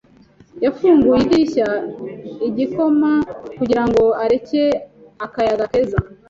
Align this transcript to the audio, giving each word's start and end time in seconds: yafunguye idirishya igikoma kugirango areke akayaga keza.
yafunguye 0.63 1.17
idirishya 1.23 1.67
igikoma 2.47 3.11
kugirango 3.57 4.03
areke 4.23 4.63
akayaga 5.25 5.65
keza. 5.71 5.97